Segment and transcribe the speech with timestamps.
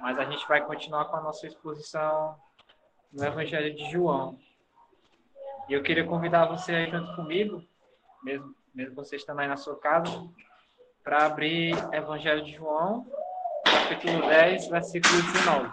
[0.00, 2.36] mas a gente vai continuar com a nossa exposição
[3.12, 4.38] no Evangelho de João.
[5.68, 7.62] E eu queria convidar você aí junto comigo,
[8.22, 10.10] mesmo, mesmo você estando aí na sua casa,
[11.02, 13.06] para abrir Evangelho de João,
[13.64, 15.70] capítulo 10, versículo 19.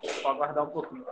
[0.00, 1.06] Pode aguardar um pouquinho.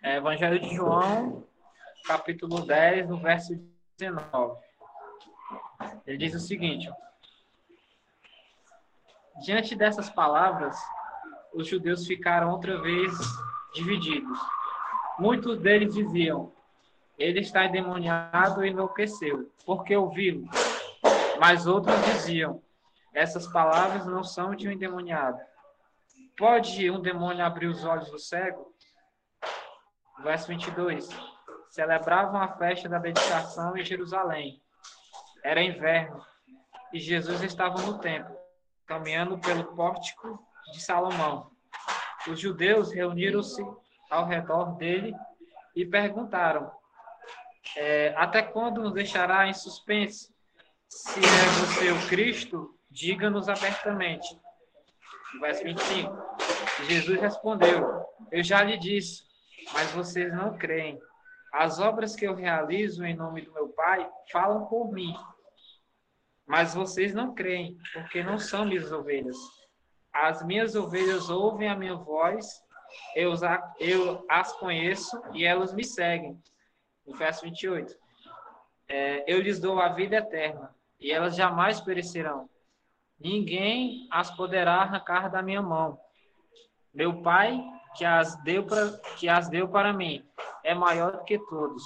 [0.15, 1.43] Evangelho de João,
[2.05, 3.53] capítulo 10, no verso
[3.97, 4.59] 19.
[6.05, 6.89] Ele diz o seguinte:
[9.43, 10.77] Diante dessas palavras,
[11.53, 13.13] os judeus ficaram outra vez
[13.73, 14.39] divididos.
[15.17, 16.51] Muitos deles diziam:
[17.17, 20.47] Ele está endemoniado e enlouqueceu, porque ouvi-lo.
[21.39, 22.61] Mas outros diziam:
[23.13, 25.39] Essas palavras não são de um endemoniado.
[26.37, 28.73] Pode um demônio abrir os olhos do cego?
[30.23, 31.09] Verso 22.
[31.69, 34.61] Celebravam a festa da dedicação em Jerusalém.
[35.43, 36.23] Era inverno
[36.93, 38.35] e Jesus estava no templo,
[38.85, 40.39] caminhando pelo pórtico
[40.73, 41.49] de Salomão.
[42.27, 43.63] Os judeus reuniram-se
[44.09, 45.15] ao redor dele
[45.75, 46.71] e perguntaram:
[47.77, 50.31] é, Até quando nos deixará em suspense?
[50.87, 54.27] Se é você o Cristo, diga-nos abertamente.
[55.39, 56.11] Verso 25.
[56.87, 59.30] Jesus respondeu: Eu já lhe disse
[59.73, 60.99] mas vocês não creem.
[61.51, 65.13] As obras que eu realizo em nome do meu Pai falam por mim.
[66.45, 69.37] Mas vocês não creem, porque não são minhas ovelhas.
[70.13, 72.61] As minhas ovelhas ouvem a minha voz,
[73.15, 73.33] eu,
[73.79, 76.41] eu as conheço e elas me seguem.
[77.05, 77.95] No verso 28.
[78.87, 82.49] É, eu lhes dou a vida eterna, e elas jamais perecerão.
[83.19, 85.97] Ninguém as poderá arrancar da minha mão.
[86.93, 87.63] Meu Pai
[87.95, 90.25] que as deu para que as deu para mim
[90.63, 91.83] é maior do que todos.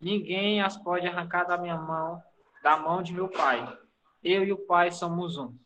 [0.00, 2.22] Ninguém as pode arrancar da minha mão,
[2.62, 3.78] da mão de meu Pai.
[4.22, 5.56] Eu e o Pai somos um.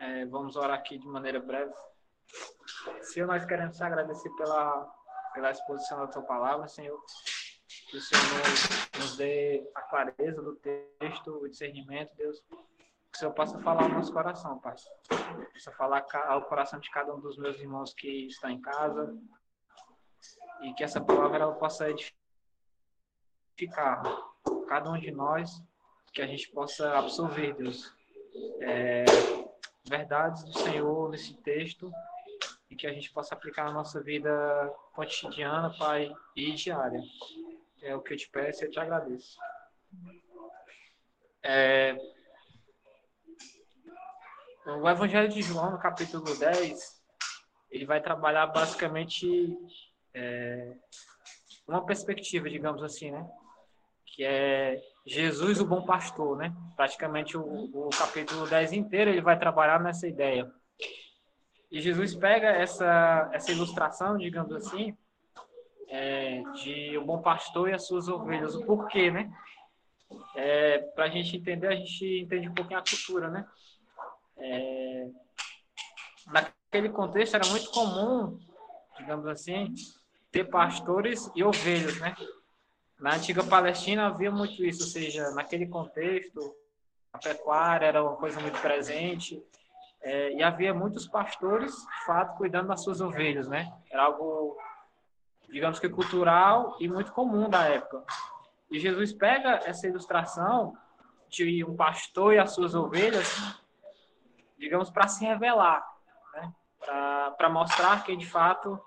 [0.00, 1.72] É, vamos orar aqui de maneira breve.
[3.02, 4.86] Senhor, nós queremos te agradecer pela,
[5.34, 7.00] pela exposição da tua palavra, Senhor.
[7.90, 8.24] Que o Senhor
[8.98, 12.42] nos, dê a clareza do texto, o discernimento, Deus
[13.18, 14.76] que o Senhor possa falar ao nosso coração, Pai.
[15.52, 19.18] Possa falar ao coração de cada um dos meus irmãos que está em casa.
[20.62, 22.14] E que essa palavra ela possa edificar
[24.68, 25.60] cada um de nós,
[26.12, 27.92] que a gente possa absorver, Deus,
[28.60, 29.04] é,
[29.84, 31.90] verdades do Senhor nesse texto
[32.70, 37.02] e que a gente possa aplicar na nossa vida cotidiana, Pai, e diária.
[37.82, 39.36] É o que eu te peço e eu te agradeço.
[41.42, 41.96] É,
[44.76, 46.78] o Evangelho de João, no capítulo 10,
[47.70, 49.56] ele vai trabalhar basicamente
[50.14, 50.74] é,
[51.66, 53.26] uma perspectiva, digamos assim, né?
[54.06, 56.54] Que é Jesus, o bom pastor, né?
[56.76, 60.50] Praticamente o, o capítulo 10 inteiro ele vai trabalhar nessa ideia.
[61.70, 64.96] E Jesus pega essa, essa ilustração, digamos assim,
[65.88, 68.54] é, de o bom pastor e as suas ovelhas.
[68.54, 69.30] O porquê, né?
[70.34, 73.46] É, Para a gente entender, a gente entende um pouquinho a cultura, né?
[74.40, 75.08] É,
[76.26, 78.38] naquele contexto era muito comum,
[78.96, 79.74] digamos assim,
[80.30, 82.14] ter pastores e ovelhas, né?
[82.98, 86.54] Na antiga Palestina havia muito isso, ou seja, naquele contexto,
[87.12, 89.42] a pecuária era uma coisa muito presente,
[90.00, 93.72] é, e havia muitos pastores, de fato, cuidando das suas ovelhas, né?
[93.90, 94.56] Era algo,
[95.48, 98.04] digamos que cultural e muito comum da época.
[98.70, 100.76] E Jesus pega essa ilustração
[101.28, 103.28] de um pastor e as suas ovelhas
[104.58, 105.86] digamos, para se revelar,
[106.34, 106.52] né?
[107.36, 108.78] para mostrar que, de fato,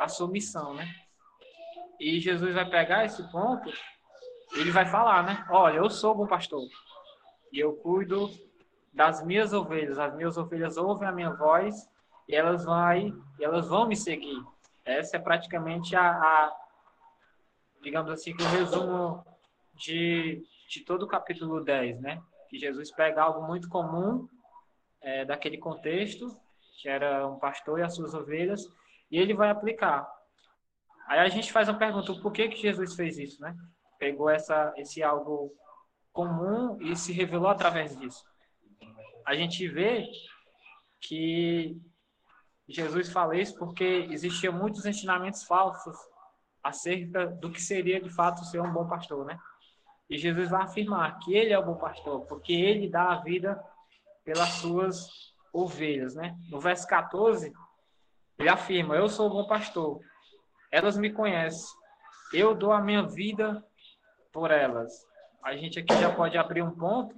[0.00, 0.88] a sua missão, né?
[1.98, 3.70] E Jesus vai pegar esse ponto,
[4.52, 5.44] ele vai falar, né?
[5.50, 6.62] Olha, eu sou bom pastor
[7.52, 8.30] e eu cuido
[8.92, 9.98] das minhas ovelhas.
[9.98, 11.88] As minhas ovelhas ouvem a minha voz
[12.28, 12.64] e elas
[13.38, 14.42] e elas vão me seguir.
[14.84, 16.56] Essa é praticamente a, a
[17.82, 19.24] digamos assim, o resumo
[19.74, 22.22] de, de todo o capítulo 10, né?
[22.48, 24.28] Que Jesus pega algo muito comum
[25.04, 26.34] é, daquele contexto,
[26.80, 28.66] que era um pastor e as suas ovelhas,
[29.10, 30.08] e ele vai aplicar.
[31.06, 33.54] Aí a gente faz uma pergunta, por que que Jesus fez isso, né?
[33.98, 35.52] Pegou essa, esse algo
[36.12, 38.24] comum e se revelou através disso.
[39.26, 40.08] A gente vê
[41.00, 41.76] que
[42.66, 45.96] Jesus fala isso porque existiam muitos ensinamentos falsos
[46.62, 49.38] acerca do que seria de fato ser um bom pastor, né?
[50.08, 53.62] E Jesus vai afirmar que ele é o bom pastor, porque ele dá a vida
[54.24, 55.06] pelas suas
[55.52, 56.36] ovelhas, né?
[56.50, 57.52] No verso 14,
[58.38, 60.00] ele afirma: Eu sou o bom pastor.
[60.72, 61.68] Elas me conhecem.
[62.32, 63.64] Eu dou a minha vida
[64.32, 64.92] por elas.
[65.42, 67.14] A gente aqui já pode abrir um ponto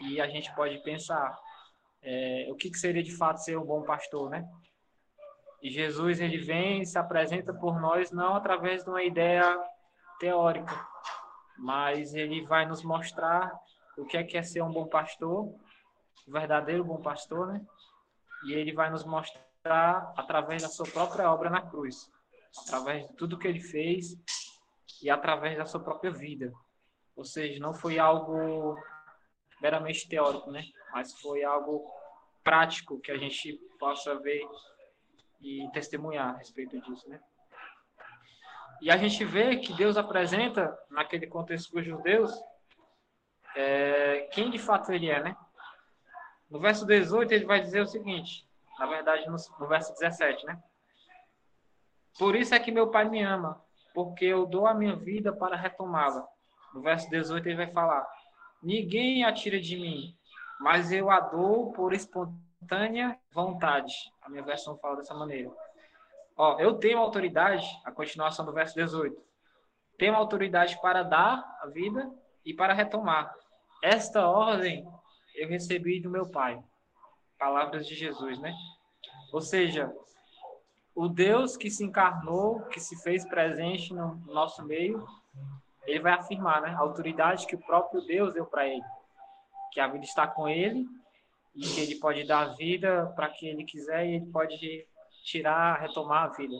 [0.00, 1.38] e a gente pode pensar
[2.02, 4.46] é, o que, que seria de fato ser um bom pastor, né?
[5.62, 9.58] E Jesus ele vem e se apresenta por nós não através de uma ideia
[10.20, 10.86] teórica,
[11.56, 13.50] mas ele vai nos mostrar
[13.96, 15.54] o que é que é ser um bom pastor,
[16.26, 17.64] o verdadeiro bom pastor, né?
[18.44, 22.10] E ele vai nos mostrar através da sua própria obra na cruz,
[22.64, 24.16] através de tudo que ele fez
[25.02, 26.52] e através da sua própria vida.
[27.16, 28.76] Ou seja, não foi algo
[29.60, 30.64] meramente teórico, né?
[30.92, 31.84] Mas foi algo
[32.42, 34.42] prático que a gente possa ver
[35.40, 37.20] e testemunhar a respeito disso, né?
[38.80, 42.32] E a gente vê que Deus apresenta, naquele contexto para os judeus,
[43.56, 45.36] é, quem de fato ele é, né?
[46.50, 48.46] No verso 18, ele vai dizer o seguinte,
[48.78, 50.62] na verdade, no, no verso 17, né?
[52.18, 53.60] Por isso é que meu pai me ama,
[53.92, 56.26] porque eu dou a minha vida para retomá-la.
[56.72, 58.06] No verso 18, ele vai falar:
[58.62, 60.16] Ninguém a tira de mim,
[60.60, 63.94] mas eu a dou por espontânea vontade.
[64.22, 65.50] A minha versão fala dessa maneira.
[66.36, 69.16] Ó, eu tenho autoridade, a continuação do verso 18.
[69.96, 72.10] Tenho autoridade para dar a vida
[72.44, 73.32] e para retomar.
[73.82, 74.88] Esta ordem
[75.34, 76.62] eu recebi do meu Pai.
[77.38, 78.54] Palavras de Jesus, né?
[79.32, 79.92] Ou seja,
[80.94, 85.04] o Deus que se encarnou, que se fez presente no nosso meio,
[85.86, 86.70] ele vai afirmar, né?
[86.70, 88.84] A autoridade que o próprio Deus deu para ele.
[89.72, 90.86] Que a vida está com ele
[91.54, 94.86] e que ele pode dar vida para quem ele quiser e ele pode
[95.24, 96.54] tirar, retomar a vida.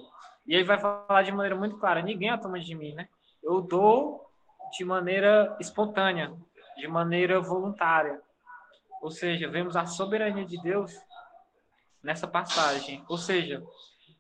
[0.47, 3.09] E ele vai falar de maneira muito clara: ninguém a toma de mim, né?
[3.43, 4.29] Eu dou
[4.77, 6.35] de maneira espontânea,
[6.77, 8.21] de maneira voluntária.
[9.05, 10.99] Ou seja, vemos a soberania de Deus
[12.03, 13.05] nessa passagem.
[13.07, 13.63] Ou seja,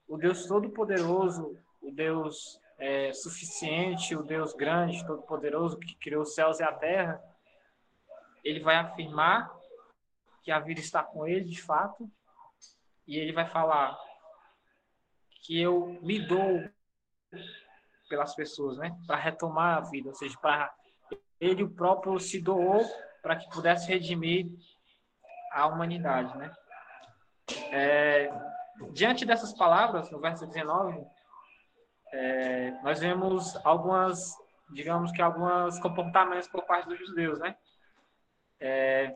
[0.07, 6.61] o Deus Todo-Poderoso, o Deus é, suficiente, o Deus grande, Todo-Poderoso, que criou os céus
[6.61, 7.19] e a terra,
[8.45, 9.51] ele vai afirmar
[10.43, 12.07] que a vida está com ele de fato,
[13.07, 13.99] e ele vai falar:
[15.45, 16.63] que eu me dou
[18.07, 18.95] pelas pessoas, né?
[19.07, 20.75] Para retomar a vida, ou seja, para
[21.41, 22.85] ele próprio se doou
[23.23, 24.53] para que pudesse redimir
[25.55, 26.53] a humanidade, né?
[27.71, 28.33] É,
[28.93, 31.06] diante dessas palavras, no verso 19,
[32.12, 34.35] é, nós vemos algumas,
[34.73, 37.56] digamos que alguns comportamentos por parte dos judeus, né?
[38.61, 39.15] É,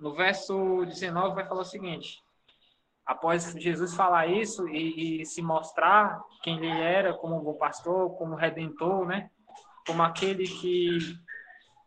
[0.00, 2.22] no verso 19 vai falar o seguinte:
[3.06, 8.16] após Jesus falar isso e, e, se mostrar quem ele era como um bom pastor,
[8.16, 9.30] como redentor, né?
[9.86, 10.98] Como aquele que,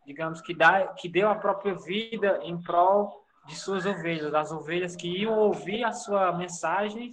[0.06, 4.96] digamos, que, dá, que deu a própria vida em prol de suas ovelhas, das ovelhas
[4.96, 7.12] que iam ouvir a sua mensagem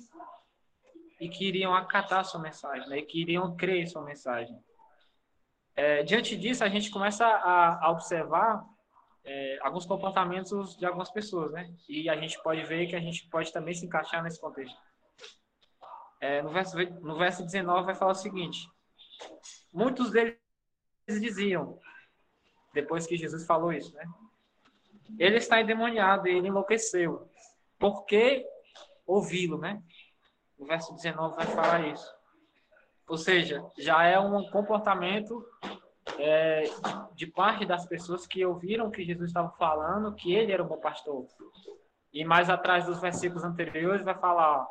[1.20, 3.00] e que iriam acatar a sua mensagem, né?
[3.00, 4.58] E que iriam crer em sua mensagem.
[5.76, 8.64] É, diante disso, a gente começa a, a observar
[9.24, 11.74] é, alguns comportamentos de algumas pessoas, né?
[11.88, 14.78] E a gente pode ver que a gente pode também se encaixar nesse contexto.
[16.20, 18.68] É, no, verso, no verso 19 vai falar o seguinte:
[19.72, 20.38] Muitos deles
[21.08, 21.80] diziam,
[22.74, 24.06] depois que Jesus falou isso, né?
[25.20, 27.30] Ele está endemoniado ele enlouqueceu.
[27.78, 28.46] Por que
[29.06, 29.82] ouvi-lo, né?
[30.58, 32.14] O verso 19 vai falar isso.
[33.08, 35.44] Ou seja, já é um comportamento
[36.18, 36.64] é,
[37.14, 40.78] de parte das pessoas que ouviram que Jesus estava falando que ele era o bom
[40.78, 41.28] pastor.
[42.14, 44.68] E mais atrás dos versículos anteriores vai falar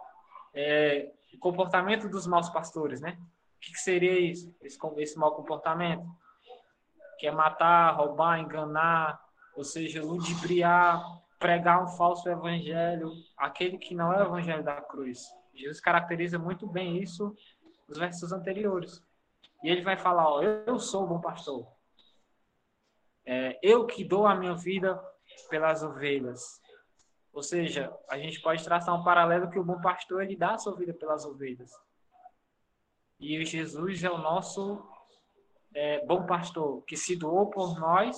[0.55, 3.19] é, o comportamento dos maus pastores, né?
[3.57, 4.55] O que, que seria isso?
[4.63, 6.07] Esse, esse mau comportamento?
[7.19, 9.21] Que é matar, roubar, enganar,
[9.57, 11.03] ou seja, ludibriar,
[11.39, 15.27] pregar um falso evangelho, aquele que não é o evangelho da cruz.
[15.55, 17.35] Jesus caracteriza muito bem isso
[17.89, 19.03] nos versos anteriores.
[19.63, 21.67] E ele vai falar: ó, Eu sou o bom pastor.
[23.25, 25.01] É, eu que dou a minha vida
[25.49, 26.61] pelas ovelhas.
[27.33, 30.59] Ou seja, a gente pode traçar um paralelo que o bom pastor ele dá a
[30.59, 31.71] sua vida pelas ovelhas.
[33.21, 34.85] E Jesus é o nosso
[35.75, 38.17] é, bom pastor que se doou por nós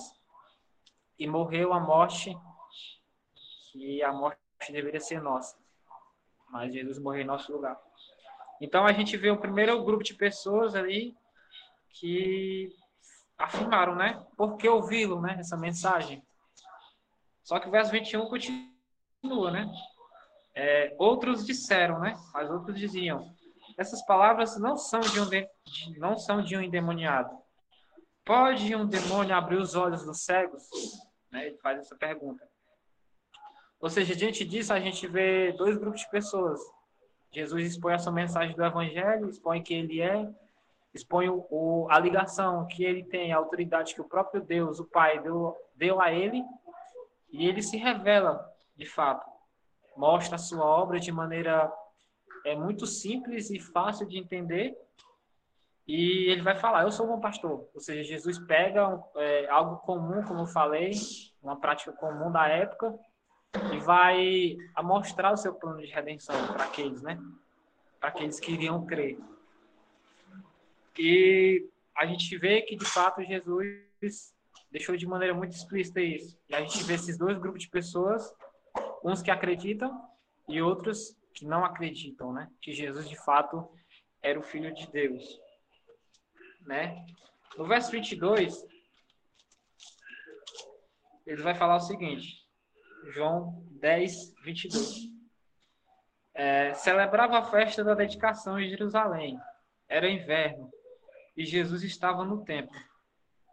[1.17, 2.37] e morreu a morte
[3.71, 4.39] que a morte
[4.69, 5.57] deveria ser nossa.
[6.49, 7.79] Mas Jesus morreu em nosso lugar.
[8.61, 11.15] Então a gente vê o primeiro grupo de pessoas ali
[11.89, 12.73] que
[13.37, 14.25] afirmaram, né?
[14.37, 15.37] Por que ouvi-lo, né?
[15.39, 16.23] Essa mensagem.
[17.43, 19.69] Só que o verso 21 continua, né?
[20.55, 22.13] É, outros disseram, né?
[22.33, 23.35] Mas outros diziam:
[23.77, 25.49] essas palavras não são de um de,
[25.97, 27.42] não são de um endemoniado.
[28.25, 30.63] Pode um demônio abrir os olhos dos cegos?
[31.31, 31.47] Né?
[31.47, 32.47] Ele faz essa pergunta.
[33.79, 36.59] Ou seja, diante disso, a gente vê dois grupos de pessoas.
[37.31, 40.31] Jesus expõe a sua mensagem do Evangelho, expõe quem ele é,
[40.93, 45.19] expõe o, a ligação que ele tem, a autoridade que o próprio Deus, o Pai,
[45.19, 46.43] deu, deu a ele,
[47.31, 49.27] e ele se revela, de fato.
[49.97, 51.71] Mostra a sua obra de maneira
[52.45, 54.77] é, muito simples e fácil de entender,
[55.87, 57.69] e ele vai falar, eu sou um bom pastor.
[57.73, 60.91] Ou seja, Jesus pega é, algo comum, como eu falei,
[61.41, 62.97] uma prática comum da época,
[63.73, 67.19] e vai mostrar o seu plano de redenção para aqueles, né?
[67.99, 69.19] Para aqueles que iriam crer.
[70.97, 74.33] E a gente vê que, de fato, Jesus
[74.71, 76.37] deixou de maneira muito explícita isso.
[76.49, 78.33] E a gente vê esses dois grupos de pessoas,
[79.03, 80.01] uns que acreditam
[80.47, 82.49] e outros que não acreditam, né?
[82.61, 83.69] Que Jesus, de fato,
[84.21, 85.42] era o Filho de Deus.
[86.65, 87.05] Né?
[87.57, 88.65] No verso 22,
[91.25, 92.43] ele vai falar o seguinte,
[93.13, 95.13] João 10, 22.
[96.33, 99.39] É, celebrava a festa da dedicação em Jerusalém.
[99.87, 100.71] Era inverno
[101.35, 102.75] e Jesus estava no templo.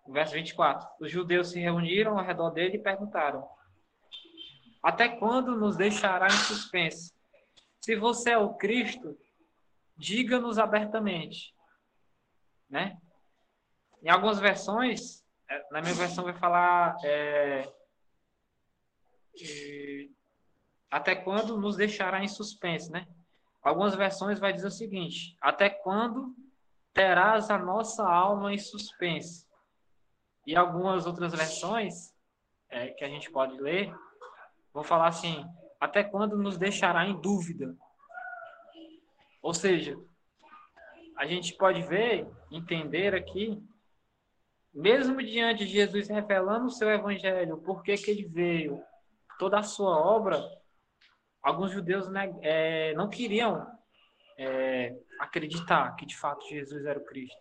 [0.09, 0.89] Verso 24.
[1.01, 3.47] Os judeus se reuniram ao redor dele e perguntaram:
[4.83, 7.13] Até quando nos deixará em suspense?
[7.81, 9.17] Se você é o Cristo,
[9.97, 11.55] diga-nos abertamente.
[12.71, 12.97] Né?
[14.03, 17.69] Em algumas versões, é, na minha versão vai falar é,
[20.91, 23.07] até quando nos deixará em suspense, né?
[23.63, 26.35] Algumas versões vai dizer o seguinte: até quando
[26.95, 29.47] terás a nossa alma em suspense?
[30.47, 32.15] E algumas outras versões
[32.69, 33.95] é, que a gente pode ler
[34.73, 35.45] vão falar assim:
[35.79, 37.77] até quando nos deixará em dúvida?
[39.43, 39.99] Ou seja,
[41.21, 43.63] a gente pode ver, entender aqui,
[44.73, 48.83] mesmo diante de Jesus revelando o seu evangelho, por que, ele veio,
[49.39, 50.43] toda a sua obra,
[51.43, 53.71] alguns judeus né, é, não queriam
[54.39, 57.39] é, acreditar que de fato Jesus era o Cristo.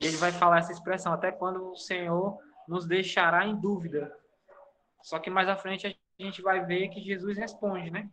[0.00, 2.38] E ele vai falar essa expressão, até quando o Senhor
[2.68, 4.16] nos deixará em dúvida.
[5.02, 8.08] Só que mais à frente a gente vai ver que Jesus responde, né?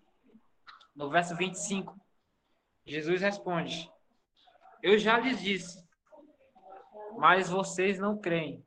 [0.95, 1.95] No verso 25,
[2.83, 3.87] Jesus responde:
[4.81, 5.83] Eu já lhes disse,
[7.17, 8.63] mas vocês não creem.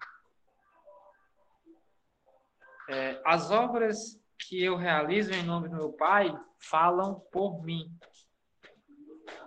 [2.89, 7.89] É, as obras que eu realizo em nome do meu Pai falam por mim.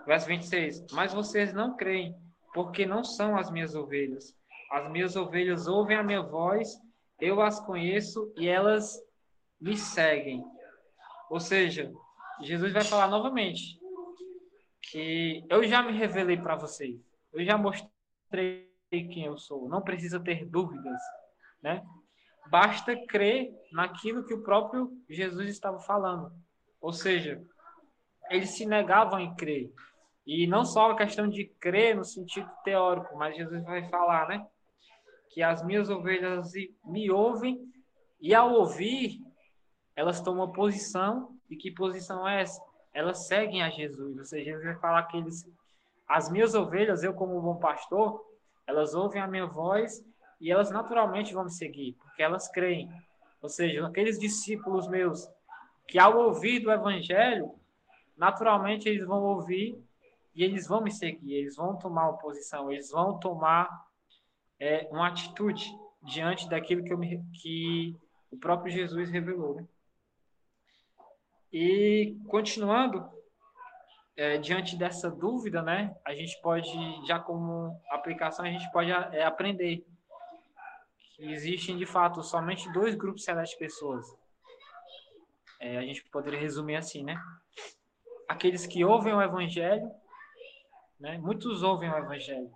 [0.06, 0.86] Verso 26.
[0.94, 2.16] Mas vocês não creem,
[2.54, 4.34] porque não são as minhas ovelhas.
[4.72, 6.70] As minhas ovelhas ouvem a minha voz,
[7.20, 8.98] eu as conheço e elas
[9.60, 10.44] me seguem.
[11.30, 11.92] Ou seja,
[12.42, 13.83] Jesus vai falar novamente
[14.94, 17.02] que eu já me revelei para vocês.
[17.34, 19.68] Eu já mostrei quem eu sou.
[19.68, 21.02] Não precisa ter dúvidas,
[21.64, 21.84] né?
[22.48, 26.32] basta crer naquilo que o próprio Jesus estava falando.
[26.80, 27.42] Ou seja,
[28.30, 29.74] eles se negavam em crer.
[30.28, 34.46] E não só a questão de crer no sentido teórico, mas Jesus vai falar, né?
[35.32, 36.52] Que as minhas ovelhas
[36.86, 37.60] me ouvem
[38.22, 39.20] e ao ouvir,
[39.96, 41.36] elas tomam posição.
[41.50, 42.62] E que posição é essa?
[42.94, 44.18] Elas seguem a Jesus.
[44.18, 45.46] Ou seja, Jesus vai falar que eles,
[46.08, 48.24] as minhas ovelhas, eu como bom pastor,
[48.68, 50.06] elas ouvem a minha voz
[50.40, 52.90] e elas naturalmente vão me seguir, porque elas creem.
[53.42, 55.28] Ou seja, aqueles discípulos meus
[55.88, 57.54] que ao ouvir do evangelho,
[58.18, 59.78] naturalmente eles vão ouvir
[60.36, 63.70] e eles vão me seguir, eles vão tomar uma posição, eles vão tomar
[64.60, 65.66] é, uma atitude
[66.02, 67.96] diante daquilo que, me, que
[68.32, 69.56] o próprio Jesus revelou.
[69.56, 69.68] Né?
[71.54, 73.08] E continuando,
[74.18, 76.68] é, diante dessa dúvida, né, a gente pode,
[77.06, 79.86] já como aplicação, a gente pode é, aprender
[81.16, 84.04] que existem de fato somente dois grupos celestes de pessoas.
[85.60, 87.16] É, a gente poderia resumir assim, né?
[88.28, 89.92] Aqueles que ouvem o evangelho,
[91.00, 91.20] né?
[91.20, 92.52] Muitos ouvem o evangelho.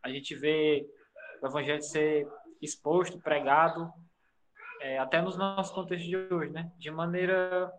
[0.00, 0.88] A gente vê
[1.42, 2.28] o evangelho ser
[2.60, 3.92] exposto, pregado,
[4.80, 6.72] é, até nos nossos contextos de hoje, né?
[6.78, 7.72] De maneira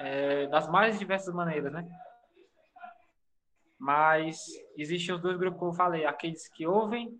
[0.00, 1.86] é, das mais diversas maneiras, né?
[3.78, 7.18] Mas existem os dois grupos que eu falei, aqueles que ouvem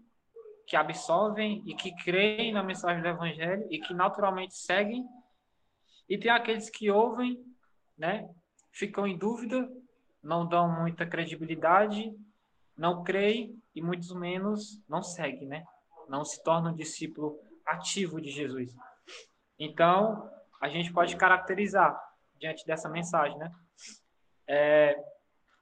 [0.66, 5.06] que absorvem e que creem na mensagem do Evangelho e que naturalmente seguem.
[6.08, 7.40] E tem aqueles que ouvem,
[7.96, 8.28] né,
[8.72, 9.70] ficam em dúvida,
[10.22, 12.12] não dão muita credibilidade,
[12.76, 15.64] não creem e muitos menos não seguem, né?
[16.08, 18.74] Não se tornam discípulo ativo de Jesus.
[19.58, 20.30] Então,
[20.60, 21.96] a gente pode caracterizar
[22.38, 23.52] diante dessa mensagem, né?
[24.46, 24.96] É,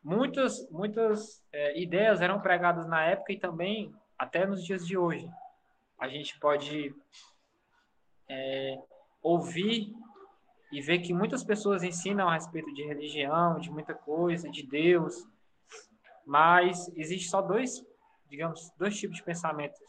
[0.03, 5.29] muitas muitas é, ideias eram pregadas na época e também até nos dias de hoje,
[5.99, 6.95] a gente pode
[8.29, 8.79] é,
[9.23, 9.93] ouvir
[10.73, 15.27] e vê que muitas pessoas ensinam a respeito de religião, de muita coisa, de Deus,
[16.27, 17.85] mas existe só dois,
[18.29, 19.81] digamos, dois tipos de pensamentos.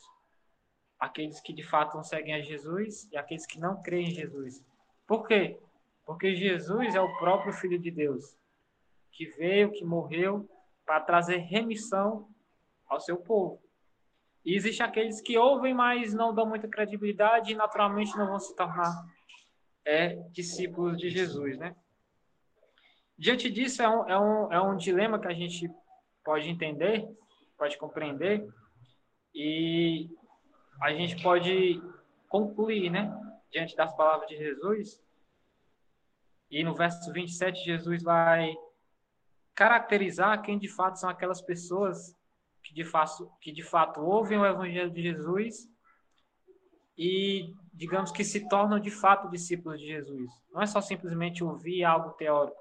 [1.00, 4.64] Aqueles que de fato não seguem a Jesus e aqueles que não creem em Jesus.
[5.08, 5.60] Por quê?
[6.06, 8.38] Porque Jesus é o próprio Filho de Deus,
[9.12, 10.48] que veio, que morreu
[10.86, 12.30] para trazer remissão
[12.88, 13.62] ao seu povo.
[14.46, 18.56] E existem aqueles que ouvem, mas não dão muita credibilidade e naturalmente não vão se
[18.56, 18.94] tornar
[19.84, 21.76] é, discípulos de Jesus, né?
[23.18, 25.68] Diante disso, é um, é, um, é um dilema que a gente
[26.24, 27.08] pode entender,
[27.58, 28.46] pode compreender,
[29.34, 30.10] e
[30.82, 31.82] a gente pode
[32.28, 33.12] concluir, né?
[33.52, 35.05] Diante das palavras de Jesus.
[36.50, 38.56] E no verso 27, Jesus vai
[39.54, 42.16] caracterizar quem de fato são aquelas pessoas
[42.62, 45.70] que de fato, que de fato ouvem o evangelho de Jesus
[46.98, 50.32] e, digamos que se tornam de fato discípulos de Jesus.
[50.52, 52.58] Não é só simplesmente ouvir algo teórico,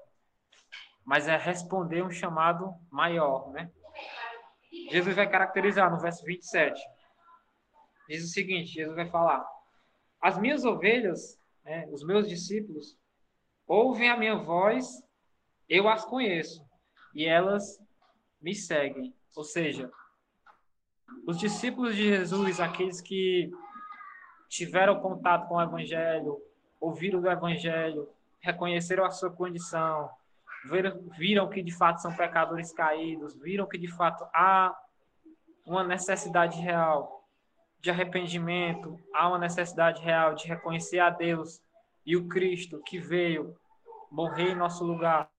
[1.03, 3.71] mas é responder um chamado maior, né?
[4.91, 6.79] Jesus vai caracterizar no verso 27.
[8.07, 9.45] Diz o seguinte: Jesus vai falar:
[10.21, 12.97] As minhas ovelhas, né, os meus discípulos,
[13.67, 15.03] ouvem a minha voz,
[15.67, 16.63] eu as conheço,
[17.13, 17.79] e elas
[18.41, 19.13] me seguem.
[19.35, 19.91] Ou seja,
[21.25, 23.51] os discípulos de Jesus, aqueles que
[24.47, 26.41] tiveram contato com o Evangelho,
[26.79, 30.09] ouviram do Evangelho, reconheceram a sua condição,
[30.69, 34.75] viram, viram que de fato são pecadores caídos, viram que de fato há
[35.65, 37.27] uma necessidade real
[37.79, 41.61] de arrependimento, há uma necessidade real de reconhecer a Deus
[42.05, 43.55] e o Cristo que veio
[44.11, 45.29] morrer em nosso lugar,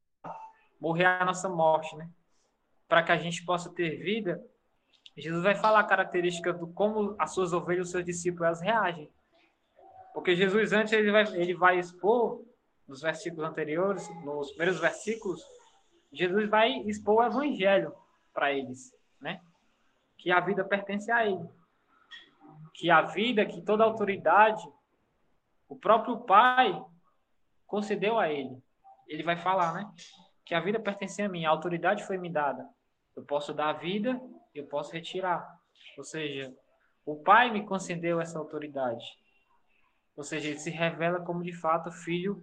[0.80, 2.10] morrer a nossa morte, né?
[2.88, 4.42] para que a gente possa ter vida,
[5.16, 9.10] Jesus vai falar a característica do como as suas ovelhas, os seus discípulos, elas reagem.
[10.12, 12.44] Porque Jesus antes ele vai, ele vai expor
[12.86, 15.42] nos versículos anteriores, nos primeiros versículos,
[16.12, 17.92] Jesus vai expor o evangelho
[18.32, 19.40] para eles, né?
[20.16, 21.48] Que a vida pertence a ele.
[22.74, 24.62] Que a vida, que toda autoridade,
[25.68, 26.84] o próprio Pai
[27.66, 28.56] concedeu a ele.
[29.08, 29.90] Ele vai falar, né?
[30.44, 32.68] Que a vida pertence a mim, a autoridade foi me dada.
[33.16, 34.20] Eu posso dar a vida,
[34.54, 35.46] eu posso retirar.
[35.96, 36.54] Ou seja,
[37.04, 39.04] o Pai me concedeu essa autoridade.
[40.16, 42.40] Ou seja, ele se revela como de fato filho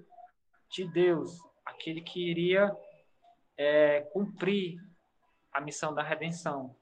[0.69, 2.75] de Deus, aquele que iria
[3.57, 4.77] é, cumprir
[5.51, 6.75] a missão da redenção.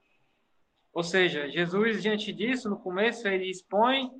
[0.92, 4.10] Ou seja, Jesus, diante disso, no começo, ele expõe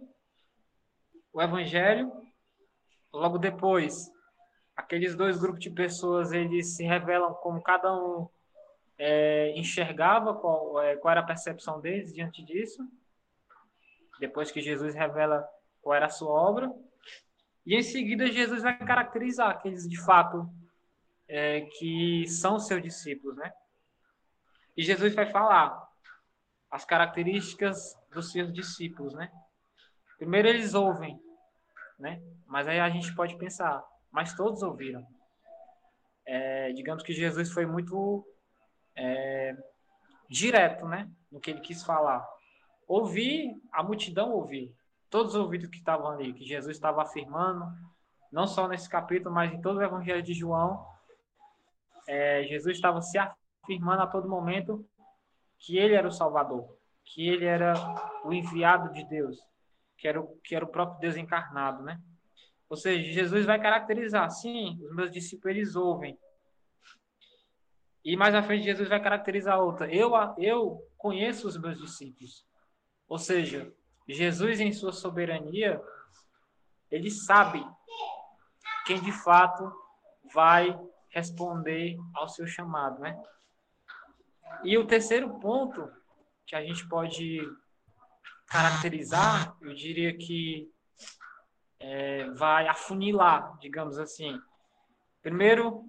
[1.33, 2.12] o evangelho,
[3.12, 4.11] logo depois,
[4.77, 8.29] aqueles dois grupos de pessoas, eles se revelam como cada um
[8.99, 12.87] é, enxergava qual, é, qual era a percepção deles diante disso,
[14.21, 15.49] depois que Jesus revela
[15.81, 16.73] qual era a sua obra,
[17.64, 20.49] e em seguida Jesus vai caracterizar aqueles de fato
[21.29, 23.53] é, que são seus discípulos, né?
[24.77, 25.88] E Jesus vai falar
[26.71, 29.31] as características dos seus discípulos, né?
[30.22, 31.20] Primeiro eles ouvem,
[31.98, 32.22] né?
[32.46, 35.04] Mas aí a gente pode pensar, mas todos ouviram.
[36.24, 38.24] É, digamos que Jesus foi muito
[38.94, 39.56] é,
[40.30, 41.11] direto, né?
[41.28, 42.24] No que ele quis falar.
[42.87, 44.72] Ouvir, a multidão ouvir.
[45.11, 47.64] Todos os ouvidos que estavam ali, que Jesus estava afirmando,
[48.30, 50.87] não só nesse capítulo, mas em todo o Evangelho de João,
[52.06, 54.88] é, Jesus estava se afirmando a todo momento
[55.58, 57.74] que ele era o Salvador, que ele era
[58.24, 59.50] o enviado de Deus,
[59.96, 62.00] que era o, que era o próprio Deus encarnado, né?
[62.68, 66.18] Ou seja, Jesus vai caracterizar, sim, os meus discípulos eles ouvem,
[68.05, 69.92] e mais à frente, Jesus vai caracterizar outra.
[69.92, 72.44] Eu, eu conheço os meus discípulos.
[73.09, 73.72] Ou seja,
[74.09, 75.81] Jesus, em sua soberania,
[76.90, 77.64] ele sabe
[78.85, 79.72] quem de fato
[80.35, 80.76] vai
[81.11, 83.22] responder ao seu chamado, né?
[84.64, 85.88] E o terceiro ponto
[86.46, 87.40] que a gente pode
[88.53, 90.71] caracterizar, eu diria que
[91.81, 94.38] é, vai afunilar, digamos assim.
[95.23, 95.83] Primeiro,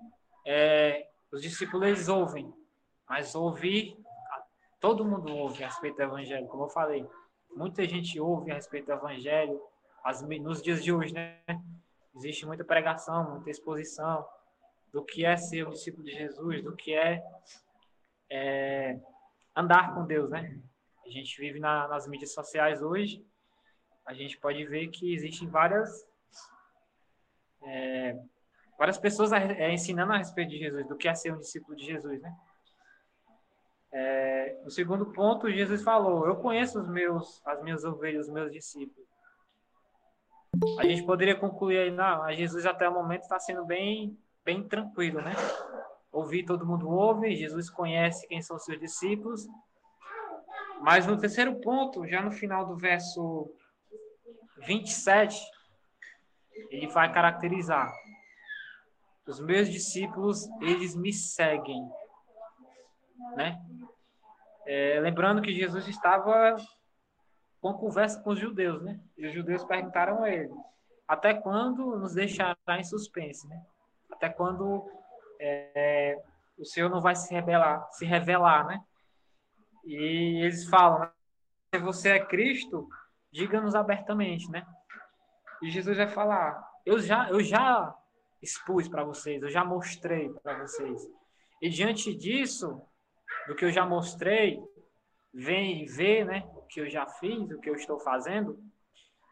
[0.47, 2.53] é, os discípulos eles ouvem,
[3.07, 3.97] mas ouvir,
[4.79, 7.05] todo mundo ouve a respeito do evangelho, como eu falei.
[7.53, 9.61] Muita gente ouve a respeito do evangelho
[10.01, 11.37] as, nos dias de hoje, né?
[12.15, 14.25] Existe muita pregação, muita exposição
[14.91, 17.21] do que é ser um discípulo de Jesus, do que é,
[18.29, 18.99] é
[19.53, 20.57] andar com Deus, né?
[21.05, 23.25] A gente vive na, nas mídias sociais hoje,
[24.05, 26.07] a gente pode ver que existem várias
[27.65, 28.17] é,
[28.77, 31.85] várias pessoas é, ensinando a respeito de Jesus, do que é ser um discípulo de
[31.85, 32.35] Jesus, né?
[33.91, 38.51] É, no segundo ponto, Jesus falou: Eu conheço os meus, as minhas ovelhas, os meus
[38.51, 39.07] discípulos.
[40.79, 45.21] a gente poderia concluir aí, não, Jesus até o momento está sendo bem, bem tranquilo,
[45.21, 45.33] né?
[46.11, 49.47] Ouvir todo mundo ouve, Jesus conhece quem são seus discípulos.
[50.83, 53.49] Mas no terceiro ponto, já no final do verso
[54.57, 55.41] 27,
[56.69, 57.89] ele vai caracterizar.
[59.25, 61.89] Os meus discípulos, eles me seguem.
[63.37, 63.57] Né?
[64.65, 66.57] É, lembrando que Jesus estava
[67.61, 68.99] com conversa com os judeus, né?
[69.17, 70.53] E os judeus perguntaram a ele:
[71.07, 73.65] até quando nos deixará em suspense, né?
[74.11, 74.85] Até quando
[75.39, 76.21] é,
[76.57, 77.33] o Senhor não vai se
[77.91, 78.83] se revelar, né?
[79.83, 81.09] E eles falam:
[81.73, 82.87] se você é Cristo,
[83.31, 84.65] diga-nos abertamente, né?
[85.61, 87.95] E Jesus vai falar: eu já, eu já
[88.41, 91.01] expus para vocês, eu já mostrei para vocês.
[91.61, 92.81] E diante disso,
[93.47, 94.61] do que eu já mostrei,
[95.33, 96.43] vem vê, né?
[96.55, 98.59] O que eu já fiz, o que eu estou fazendo.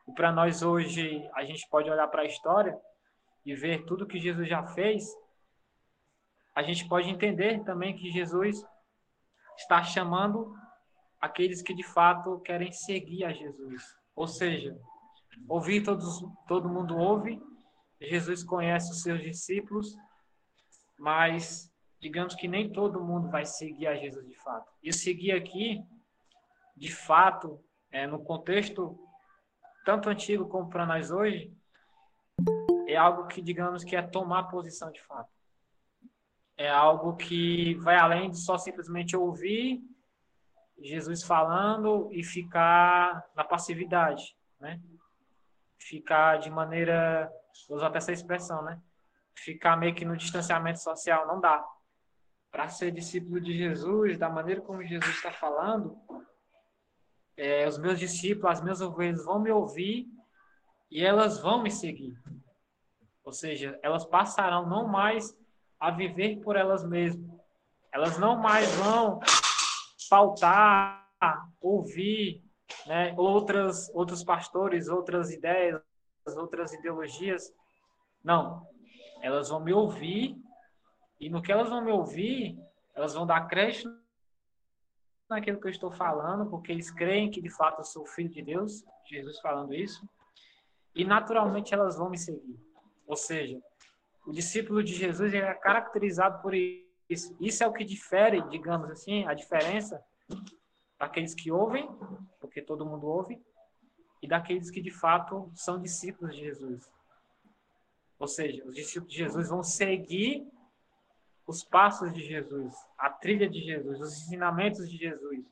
[0.08, 2.78] E para nós hoje, a gente pode olhar para a história
[3.46, 5.06] e ver tudo que Jesus já fez.
[6.56, 8.66] A gente pode entender também que Jesus
[9.62, 10.54] está chamando
[11.20, 13.84] aqueles que de fato querem seguir a Jesus.
[14.16, 14.78] Ou seja,
[15.48, 17.42] ouvir todos, todo mundo ouve,
[18.00, 19.96] Jesus conhece os seus discípulos,
[20.98, 24.72] mas digamos que nem todo mundo vai seguir a Jesus de fato.
[24.82, 25.80] E seguir aqui,
[26.76, 28.98] de fato, é, no contexto
[29.86, 31.56] tanto antigo como para nós hoje,
[32.88, 35.30] é algo que digamos que é tomar posição de fato.
[36.62, 39.82] É algo que vai além de só simplesmente ouvir
[40.80, 44.80] Jesus falando e ficar na passividade, né?
[45.80, 47.34] Ficar de maneira,
[47.68, 48.80] vou usar até essa expressão, né?
[49.34, 51.68] Ficar meio que no distanciamento social não dá.
[52.52, 55.98] Para ser discípulo de Jesus, da maneira como Jesus está falando,
[57.36, 60.08] é, os meus discípulos, as minhas ovelhas vão me ouvir
[60.92, 62.16] e elas vão me seguir.
[63.24, 65.36] Ou seja, elas passarão não mais
[65.82, 67.28] a viver por elas mesmas.
[67.92, 69.20] Elas não mais vão
[70.08, 71.10] pautar,
[71.60, 72.44] ouvir
[72.86, 75.82] né, outras, outros pastores, outras ideias,
[76.38, 77.52] outras ideologias.
[78.24, 78.66] Não.
[79.24, 80.40] Elas vão me ouvir
[81.20, 82.58] e no que elas vão me ouvir,
[82.94, 83.92] elas vão dar crédito
[85.28, 88.42] naquilo que eu estou falando, porque eles creem que de fato eu sou filho de
[88.44, 90.08] Deus, Jesus falando isso,
[90.94, 92.60] e naturalmente elas vão me seguir.
[93.08, 93.60] Ou seja,
[94.26, 96.92] o discípulo de Jesus é caracterizado por isso
[97.40, 100.02] isso, é o que difere, digamos assim, a diferença
[100.98, 101.90] daqueles que ouvem,
[102.40, 103.42] porque todo mundo ouve,
[104.22, 106.90] e daqueles que de fato são discípulos de Jesus.
[108.18, 110.48] Ou seja, os discípulos de Jesus vão seguir
[111.46, 115.44] os passos de Jesus, a trilha de Jesus, os ensinamentos de Jesus.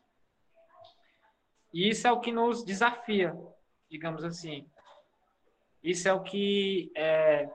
[1.73, 3.36] E isso é o que nos desafia,
[3.89, 4.65] digamos assim.
[5.84, 7.49] Isso é o que é,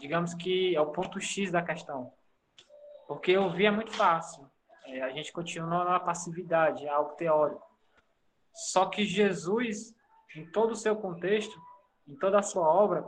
[0.00, 2.12] digamos que é o ponto X da questão.
[3.06, 4.50] Porque ouvir é muito fácil.
[4.86, 7.64] É, a gente continua na passividade, é algo teórico.
[8.52, 9.94] Só que Jesus,
[10.34, 11.56] em todo o seu contexto,
[12.08, 13.04] em toda a sua obra,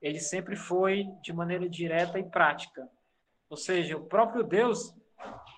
[0.00, 2.88] ele sempre foi de maneira direta e prática.
[3.50, 4.94] Ou seja, o próprio Deus,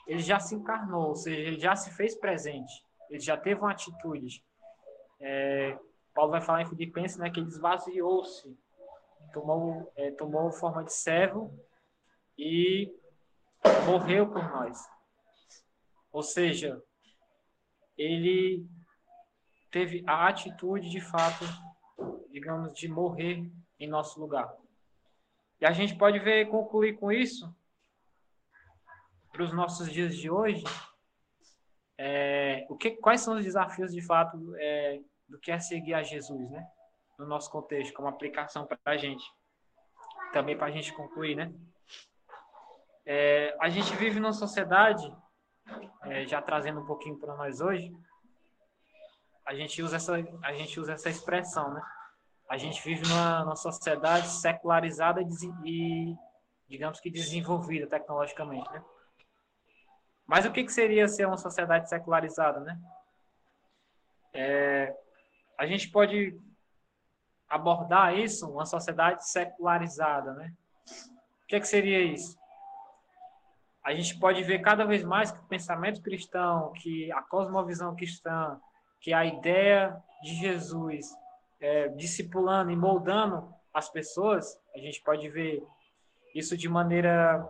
[0.06, 2.72] ele já se encarnou, ou seja, ele já se fez presente,
[3.10, 4.42] ele já teve uma atitude.
[5.20, 5.78] É,
[6.14, 8.56] Paulo vai falar em Filipenses né, que ele esvaziou-se,
[9.32, 11.52] tomou, é, tomou forma de servo
[12.38, 12.92] e
[13.86, 14.78] morreu por nós.
[16.12, 16.82] Ou seja,
[17.96, 18.66] ele
[19.70, 21.44] teve a atitude de fato,
[22.30, 24.52] digamos, de morrer em nosso lugar.
[25.60, 27.54] E a gente pode ver concluir com isso
[29.30, 30.64] para os nossos dias de hoje.
[31.98, 36.02] É, o que, quais são os desafios de fato é, do que é seguir a
[36.02, 36.66] Jesus, né?
[37.20, 39.22] No nosso contexto, como aplicação para a gente.
[40.32, 41.52] Também para a gente concluir, né?
[43.04, 45.04] É, a gente vive numa sociedade,
[46.04, 47.92] é, já trazendo um pouquinho para nós hoje,
[49.44, 51.82] a gente usa essa, a gente usa essa expressão, né?
[52.48, 55.20] A gente vive numa, numa sociedade secularizada
[55.62, 56.16] e,
[56.68, 58.82] digamos que, desenvolvida tecnologicamente, né?
[60.26, 62.80] Mas o que, que seria ser uma sociedade secularizada, né?
[64.32, 64.96] É,
[65.58, 66.40] a gente pode
[67.50, 70.52] abordar isso, uma sociedade secularizada, né?
[71.42, 72.40] O que, que seria isso?
[73.82, 78.60] a gente pode ver cada vez mais que o pensamento cristão, que a cosmovisão cristã,
[79.00, 81.06] que a ideia de Jesus
[81.60, 85.62] é, discipulando e moldando as pessoas, a gente pode ver
[86.34, 87.46] isso de maneira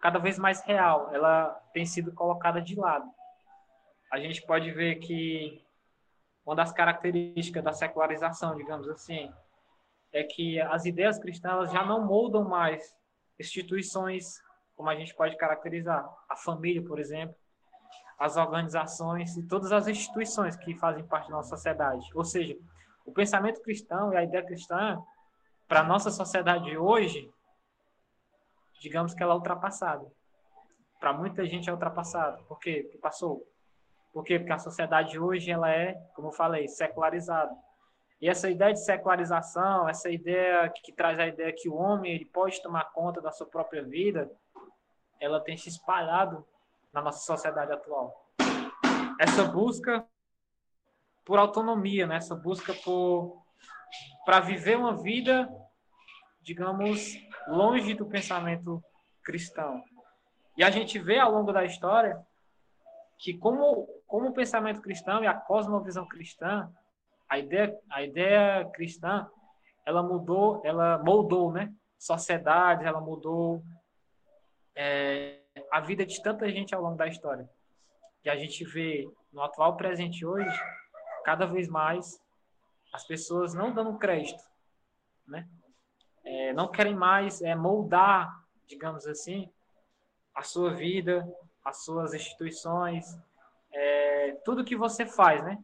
[0.00, 1.10] cada vez mais real.
[1.14, 3.08] Ela tem sido colocada de lado.
[4.12, 5.64] A gente pode ver que
[6.48, 9.30] uma das características da secularização, digamos assim,
[10.10, 12.96] é que as ideias cristãs já não moldam mais
[13.38, 14.42] instituições
[14.74, 17.36] como a gente pode caracterizar a família, por exemplo,
[18.18, 22.08] as organizações e todas as instituições que fazem parte da nossa sociedade.
[22.14, 22.56] Ou seja,
[23.04, 24.98] o pensamento cristão e a ideia cristã
[25.68, 27.30] para a nossa sociedade hoje,
[28.80, 30.10] digamos que ela é ultrapassada.
[30.98, 32.42] Para muita gente é ultrapassada.
[32.44, 32.84] Por quê?
[32.84, 33.46] Porque passou.
[34.12, 34.38] Por quê?
[34.38, 37.54] Porque a sociedade hoje ela é, como eu falei, secularizada.
[38.20, 42.24] E essa ideia de secularização, essa ideia que, traz a ideia que o homem ele
[42.24, 44.30] pode tomar conta da sua própria vida,
[45.20, 46.44] ela tem se espalhado
[46.92, 48.28] na nossa sociedade atual.
[49.20, 50.04] Essa busca
[51.24, 52.16] por autonomia, né?
[52.16, 53.42] essa busca por
[54.24, 55.48] para viver uma vida,
[56.42, 57.14] digamos,
[57.46, 58.82] longe do pensamento
[59.22, 59.82] cristão.
[60.56, 62.18] E a gente vê ao longo da história
[63.18, 66.72] que como como o pensamento cristão e a cosmovisão cristã,
[67.28, 69.28] a ideia a ideia cristã,
[69.84, 71.72] ela mudou, ela moldou, né?
[71.98, 73.62] Sociedades, ela mudou
[74.74, 77.48] é, a vida de tanta gente ao longo da história.
[78.24, 80.56] E a gente vê no atual presente hoje,
[81.24, 82.20] cada vez mais,
[82.92, 84.42] as pessoas não dando crédito,
[85.26, 85.48] né?
[86.24, 88.30] É, não querem mais é, moldar,
[88.66, 89.50] digamos assim,
[90.34, 91.26] a sua vida,
[91.64, 93.18] as suas instituições,
[93.72, 95.58] é, tudo que você faz, né?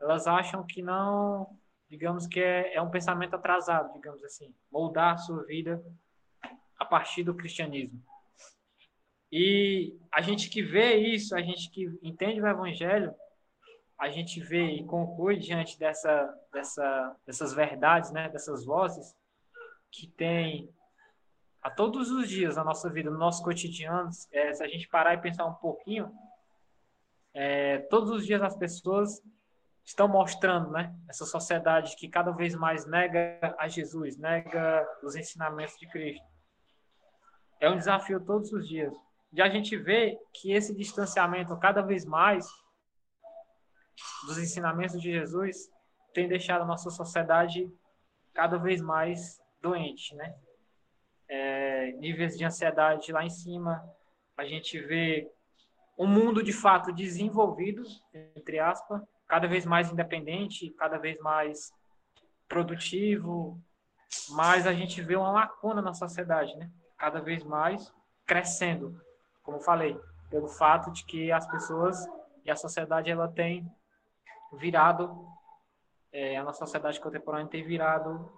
[0.00, 5.18] Elas acham que não, digamos que é, é um pensamento atrasado, digamos assim, moldar a
[5.18, 5.82] sua vida
[6.78, 8.02] a partir do cristianismo.
[9.30, 13.14] E a gente que vê isso, a gente que entende o evangelho,
[13.98, 19.14] a gente vê e conclui diante dessa, dessa, dessas verdades, né, dessas vozes
[19.90, 20.68] que tem
[21.64, 25.14] a todos os dias na nossa vida, no nosso cotidiano, é, se a gente parar
[25.14, 26.12] e pensar um pouquinho,
[27.32, 29.22] é, todos os dias as pessoas
[29.82, 35.74] estão mostrando, né, essa sociedade que cada vez mais nega a Jesus, nega os ensinamentos
[35.78, 36.26] de Cristo.
[37.58, 38.94] É um desafio todos os dias
[39.32, 42.46] de a gente ver que esse distanciamento cada vez mais
[44.26, 45.70] dos ensinamentos de Jesus
[46.12, 47.72] tem deixado a nossa sociedade
[48.34, 50.34] cada vez mais doente, né?
[51.28, 53.82] É, níveis de ansiedade lá em cima,
[54.36, 55.30] a gente vê
[55.98, 57.82] um mundo de fato desenvolvido,
[58.36, 61.72] entre aspas, cada vez mais independente, cada vez mais
[62.48, 63.60] produtivo,
[64.30, 66.70] mas a gente vê uma lacuna na sociedade, né?
[66.98, 67.92] Cada vez mais
[68.26, 69.00] crescendo
[69.44, 72.04] como falei, pelo fato de que as pessoas
[72.44, 73.70] e a sociedade ela tem
[74.54, 75.28] virado,
[76.10, 78.32] é, a nossa sociedade contemporânea tem virado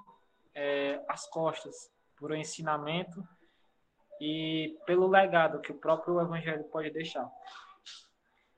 [0.52, 3.26] é, as costas por um ensinamento
[4.20, 7.30] e pelo legado que o próprio Evangelho pode deixar.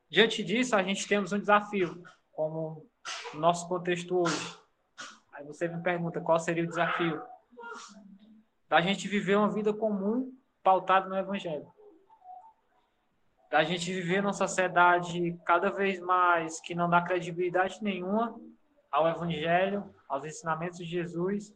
[0.08, 2.86] Diante disso, a gente temos um desafio, como
[3.34, 4.58] no nosso contexto hoje.
[5.32, 7.20] Aí você me pergunta qual seria o desafio?
[8.68, 11.70] Da gente viver uma vida comum pautada no Evangelho
[13.50, 18.38] da gente viver numa sociedade cada vez mais que não dá credibilidade nenhuma
[18.90, 21.54] ao Evangelho, aos ensinamentos de Jesus,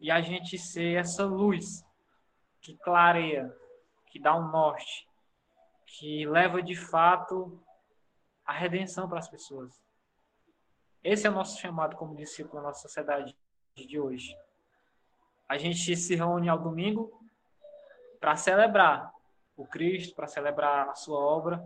[0.00, 1.84] e a gente ser essa luz
[2.60, 3.54] que clareia,
[4.06, 5.06] que dá um norte,
[5.86, 7.60] que leva de fato
[8.44, 9.80] a redenção para as pessoas.
[11.04, 13.36] Esse é o nosso chamado como discípulo na nossa sociedade
[13.76, 14.36] de hoje.
[15.48, 17.10] A gente se reúne ao domingo
[18.18, 19.12] para celebrar
[19.56, 21.62] o Cristo, para celebrar a sua obra,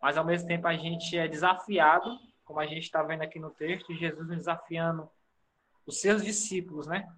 [0.00, 3.50] mas ao mesmo tempo a gente é desafiado, como a gente está vendo aqui no
[3.50, 5.08] texto, Jesus desafiando
[5.86, 7.08] os seus discípulos, né?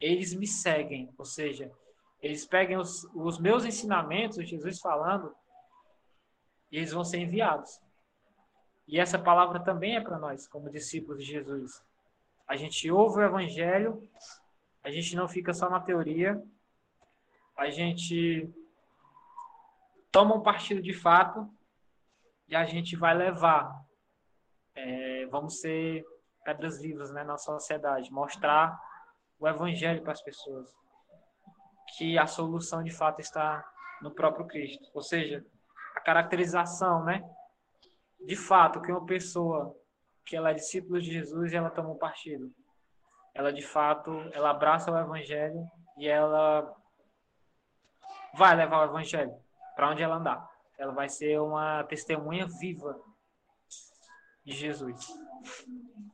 [0.00, 1.70] Eles me seguem, ou seja,
[2.22, 5.34] eles pegam os, os meus ensinamentos, Jesus falando,
[6.70, 7.80] e eles vão ser enviados.
[8.86, 11.84] E essa palavra também é para nós, como discípulos de Jesus.
[12.46, 14.08] A gente ouve o evangelho,
[14.82, 16.42] a gente não fica só na teoria,
[17.56, 18.50] a gente
[20.10, 21.48] toma um partido de fato
[22.48, 23.84] e a gente vai levar.
[24.74, 26.04] É, vamos ser
[26.44, 28.76] pedras vivas né, na sociedade, mostrar
[29.40, 30.68] o evangelho para as pessoas.
[31.96, 33.64] Que a solução de fato está
[34.02, 34.88] no próprio Cristo.
[34.94, 35.44] Ou seja,
[35.96, 37.24] a caracterização, né?
[38.20, 39.74] De fato, que uma pessoa
[40.24, 42.52] que ela é discípula de Jesus e ela toma um partido.
[43.34, 46.76] Ela de fato, ela abraça o evangelho e ela
[48.34, 49.34] vai levar o evangelho
[49.74, 50.48] para onde ela andar.
[50.78, 53.00] Ela vai ser uma testemunha viva
[54.44, 55.06] de Jesus.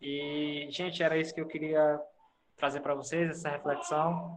[0.01, 2.01] E, gente, era isso que eu queria
[2.57, 4.35] trazer para vocês, essa reflexão.